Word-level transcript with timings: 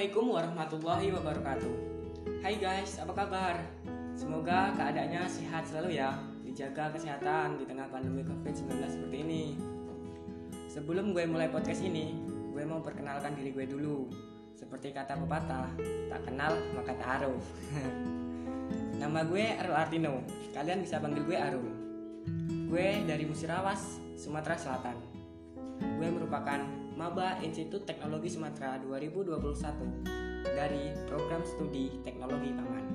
Assalamualaikum 0.00 0.32
warahmatullahi 0.32 1.08
wabarakatuh. 1.12 1.74
Hai 2.40 2.56
guys, 2.56 2.96
apa 3.04 3.12
kabar? 3.12 3.60
Semoga 4.16 4.72
keadaannya 4.72 5.28
sehat 5.28 5.68
selalu 5.68 6.00
ya. 6.00 6.16
Dijaga 6.40 6.88
kesehatan 6.96 7.60
di 7.60 7.68
tengah 7.68 7.84
pandemi 7.92 8.24
COVID-19 8.24 8.80
seperti 8.80 9.16
ini. 9.20 9.60
Sebelum 10.72 11.12
gue 11.12 11.28
mulai 11.28 11.52
podcast 11.52 11.84
ini 11.84 12.16
Gue 12.48 12.64
mau 12.64 12.80
perkenalkan 12.80 13.36
diri 13.36 13.52
gue 13.52 13.68
dulu. 13.68 14.08
Seperti 14.56 14.96
kata 14.96 15.20
pepatah 15.20 15.68
Tak 16.08 16.32
kenal 16.32 16.56
maka 16.72 16.96
ta'aruf 16.96 17.44
Nama 19.04 19.20
gue 19.20 19.44
Arul 19.60 19.76
Artino. 19.76 20.24
Kalian 20.56 20.80
bisa 20.80 20.96
panggil 20.96 21.28
gue 21.28 21.36
Arul. 21.36 21.68
Gue 22.72 23.04
dari 23.04 23.28
Musirawas, 23.28 24.00
Sumatera 24.16 24.56
Selatan. 24.56 24.96
Gue 26.00 26.08
merupakan 26.08 26.79
Maba 27.00 27.40
Institut 27.40 27.88
Teknologi 27.88 28.28
Sumatera 28.28 28.76
2021 28.76 29.40
dari 30.44 30.92
program 31.08 31.40
studi 31.48 31.96
Teknologi 32.04 32.52
Pangan. 32.52 32.86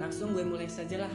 Langsung 0.00 0.32
gue 0.32 0.40
mulai 0.40 0.64
saja 0.64 1.04
lah. 1.04 1.12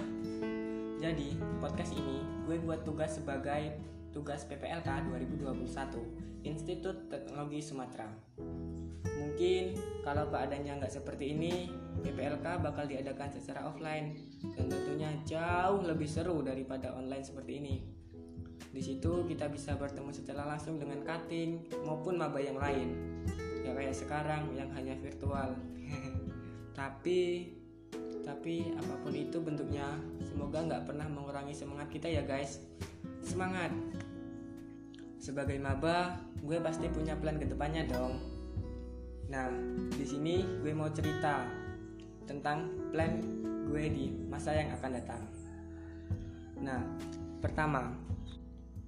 Jadi, 1.02 1.34
podcast 1.58 1.98
ini 1.98 2.22
gue 2.46 2.62
buat 2.62 2.86
tugas 2.86 3.18
sebagai 3.18 3.82
tugas 4.14 4.46
PPLK 4.46 5.10
2021 5.10 6.46
Institut 6.46 7.10
Teknologi 7.10 7.66
Sumatera. 7.66 8.14
Mungkin 9.18 9.74
kalau 10.06 10.30
keadaannya 10.30 10.86
nggak 10.86 10.94
seperti 10.94 11.34
ini, 11.34 11.66
PPLK 12.06 12.62
bakal 12.62 12.86
diadakan 12.86 13.34
secara 13.34 13.66
offline 13.66 14.14
dan 14.54 14.70
tentunya 14.70 15.10
jauh 15.26 15.82
lebih 15.82 16.06
seru 16.06 16.46
daripada 16.46 16.94
online 16.94 17.26
seperti 17.26 17.58
ini. 17.58 18.01
Di 18.82 18.98
situ 18.98 19.30
kita 19.30 19.46
bisa 19.46 19.78
bertemu 19.78 20.10
secara 20.10 20.42
langsung 20.42 20.82
dengan 20.82 21.06
cutting 21.06 21.70
maupun 21.86 22.18
maba 22.18 22.42
yang 22.42 22.58
lain. 22.58 22.98
Ya 23.62 23.78
kayak 23.78 23.94
sekarang 23.94 24.58
yang 24.58 24.74
hanya 24.74 24.98
virtual. 24.98 25.54
tapi 26.82 27.46
tapi 28.26 28.74
apa 28.74 28.94
pun 29.06 29.14
itu 29.14 29.38
bentuknya, 29.38 29.86
semoga 30.26 30.66
nggak 30.66 30.90
pernah 30.90 31.06
mengurangi 31.06 31.54
semangat 31.54 31.94
kita 31.94 32.10
ya 32.10 32.26
guys. 32.26 32.58
Semangat. 33.22 33.70
Sebagai 35.22 35.62
maba, 35.62 36.18
gue 36.42 36.58
pasti 36.58 36.90
punya 36.90 37.14
plan 37.14 37.38
ke 37.38 37.46
depannya 37.46 37.86
dong. 37.86 38.18
Nah, 39.30 39.46
di 39.94 40.06
sini 40.10 40.42
gue 40.66 40.74
mau 40.74 40.90
cerita 40.90 41.46
tentang 42.26 42.66
plan 42.90 43.14
gue 43.70 43.84
di 43.94 44.10
masa 44.26 44.58
yang 44.58 44.74
akan 44.74 44.90
datang. 44.98 45.22
Nah, 46.66 46.82
pertama, 47.46 48.10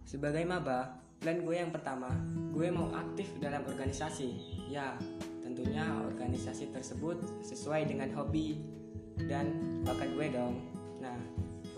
sebagai 0.03 0.43
maba, 0.43 0.99
plan 1.23 1.39
gue 1.39 1.55
yang 1.55 1.71
pertama, 1.71 2.11
gue 2.51 2.67
mau 2.69 2.91
aktif 2.93 3.31
dalam 3.39 3.63
organisasi. 3.63 4.59
Ya, 4.67 4.99
tentunya 5.43 5.85
organisasi 6.03 6.71
tersebut 6.75 7.21
sesuai 7.45 7.87
dengan 7.87 8.11
hobi 8.17 8.59
dan 9.29 9.53
bakat 9.87 10.09
gue 10.15 10.27
dong. 10.33 10.55
Nah, 10.99 11.15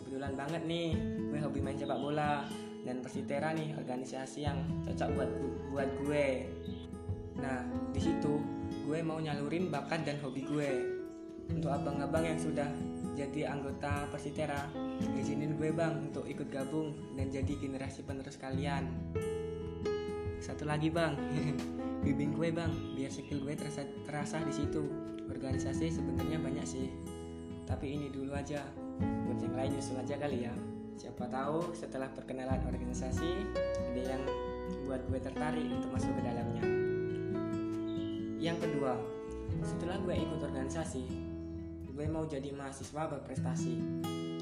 kebetulan 0.01 0.33
banget 0.33 0.61
nih, 0.65 0.97
gue 1.29 1.39
hobi 1.41 1.59
main 1.61 1.77
sepak 1.77 1.99
bola 1.99 2.47
dan 2.85 3.01
Persitera 3.01 3.51
nih 3.51 3.73
organisasi 3.75 4.45
yang 4.45 4.57
cocok 4.85 5.09
buat 5.17 5.31
buat 5.73 5.89
gue. 6.05 6.27
Nah, 7.41 7.65
di 7.91 7.99
situ 7.99 8.39
gue 8.85 8.99
mau 9.01 9.17
nyalurin 9.17 9.73
bakat 9.73 10.05
dan 10.05 10.21
hobi 10.21 10.45
gue. 10.45 10.71
Untuk 11.45 11.69
abang-abang 11.69 12.25
yang 12.25 12.41
sudah 12.41 12.69
jadi 13.15 13.49
anggota 13.49 14.05
Persitera. 14.11 14.67
Izinin 15.15 15.55
gue 15.55 15.71
bang 15.71 16.11
untuk 16.11 16.27
ikut 16.27 16.51
gabung 16.51 16.93
dan 17.15 17.31
jadi 17.31 17.55
generasi 17.55 18.03
penerus 18.03 18.35
kalian. 18.35 18.91
Satu 20.43 20.67
lagi 20.67 20.91
bang. 20.91 21.15
Bimbing 22.05 22.37
gue 22.37 22.53
bang 22.53 22.69
biar 22.93 23.09
skill 23.09 23.41
gue 23.41 23.55
terasa, 23.55 23.87
terasa 24.05 24.37
di 24.43 24.53
situ. 24.53 24.83
Organisasi 25.25 25.89
sebenarnya 25.89 26.37
banyak 26.37 26.67
sih 26.67 26.87
tapi 27.65 27.97
ini 27.97 28.13
dulu 28.13 28.35
aja. 28.35 28.61
Buat 29.25 29.39
yang 29.41 29.55
lain 29.57 29.71
nyusul 29.75 29.97
aja 29.99 30.15
kali 30.15 30.45
ya. 30.45 30.53
Siapa 30.95 31.27
tahu 31.27 31.75
setelah 31.75 32.07
perkenalan 32.15 32.63
organisasi 32.63 33.29
ada 33.91 34.01
yang 34.15 34.23
buat 34.87 35.03
gue 35.11 35.19
tertarik 35.19 35.67
untuk 35.67 35.91
masuk 35.91 36.13
ke 36.15 36.21
dalamnya. 36.23 36.63
Yang 38.39 38.69
kedua 38.69 38.95
setelah 39.65 39.97
gue 39.99 40.15
ikut 40.15 40.39
organisasi 40.45 41.34
gue 41.95 42.07
mau 42.11 42.27
jadi 42.27 42.51
mahasiswa 42.51 43.07
berprestasi. 43.07 43.79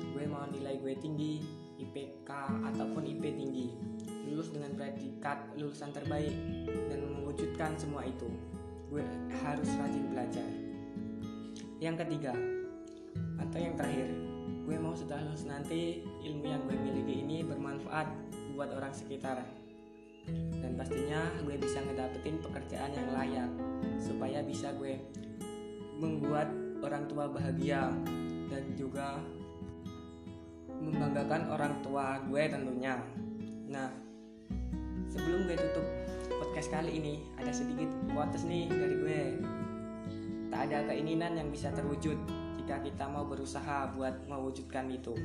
Gue 0.10 0.26
mau 0.26 0.50
nilai 0.50 0.82
gue 0.82 0.98
tinggi 0.98 1.38
IPK 1.78 2.30
ataupun 2.74 3.06
IP 3.06 3.24
tinggi. 3.38 3.70
Lulus 4.26 4.50
dengan 4.50 4.74
predikat 4.74 5.54
lulusan 5.54 5.94
terbaik 5.94 6.34
dan 6.90 7.06
mewujudkan 7.06 7.78
semua 7.78 8.10
itu. 8.10 8.26
Gue 8.90 9.06
harus 9.46 9.70
rajin 9.78 10.06
belajar. 10.10 10.50
Yang 11.78 11.96
ketiga 12.06 12.34
atau 13.38 13.60
yang 13.62 13.78
terakhir 13.78 14.10
gue 14.66 14.78
mau 14.82 14.98
setelah 14.98 15.30
lulus 15.30 15.46
nanti 15.46 16.02
ilmu 16.26 16.46
yang 16.50 16.66
gue 16.66 16.74
miliki 16.74 17.22
ini 17.22 17.46
bermanfaat 17.46 18.10
buat 18.58 18.74
orang 18.74 18.98
sekitar. 18.98 19.46
Dan 20.58 20.74
pastinya 20.74 21.30
gue 21.46 21.54
bisa 21.62 21.86
ngedapetin 21.86 22.42
pekerjaan 22.42 22.98
yang 22.98 23.10
layak 23.14 23.50
supaya 24.02 24.42
bisa 24.42 24.74
gue 24.74 24.98
membuat 26.02 26.50
orang 26.84 27.08
tua 27.08 27.32
bahagia 27.32 27.90
dan 28.52 28.64
juga 28.76 29.18
membanggakan 30.84 31.48
orang 31.50 31.74
tua 31.80 32.20
gue 32.28 32.44
tentunya. 32.52 33.00
Nah, 33.72 33.90
sebelum 35.08 35.48
gue 35.48 35.56
tutup 35.56 35.86
podcast 36.28 36.70
kali 36.70 37.00
ini, 37.00 37.14
ada 37.40 37.56
sedikit 37.56 37.88
quotes 38.12 38.44
nih 38.44 38.68
dari 38.68 38.96
gue. 39.00 39.22
Tak 40.52 40.70
ada 40.70 40.86
keinginan 40.92 41.40
yang 41.40 41.50
bisa 41.50 41.72
terwujud 41.74 42.20
jika 42.60 42.84
kita 42.84 43.10
mau 43.10 43.26
berusaha 43.26 43.90
buat 43.96 44.28
mewujudkan 44.28 44.92
itu. 44.92 45.16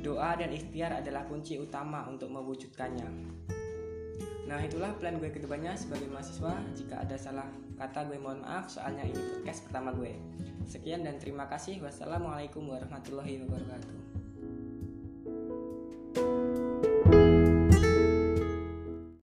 Doa 0.00 0.34
dan 0.34 0.50
ikhtiar 0.50 0.96
adalah 1.00 1.28
kunci 1.28 1.60
utama 1.60 2.08
untuk 2.08 2.32
mewujudkannya. 2.32 3.08
Nah 4.46 4.62
itulah 4.62 4.94
plan 4.96 5.18
gue 5.18 5.30
ke 5.30 5.42
depannya 5.42 5.74
sebagai 5.74 6.06
mahasiswa. 6.06 6.54
Jika 6.78 7.02
ada 7.02 7.18
salah 7.18 7.46
kata 7.76 8.06
gue 8.06 8.18
mohon 8.18 8.42
maaf. 8.46 8.70
Soalnya 8.70 9.02
ini 9.02 9.18
podcast 9.18 9.66
pertama 9.66 9.90
gue. 9.94 10.14
Sekian 10.66 11.02
dan 11.02 11.18
terima 11.18 11.50
kasih. 11.50 11.82
Wassalamualaikum 11.82 12.62
warahmatullahi 12.66 13.42
wabarakatuh 13.42 14.25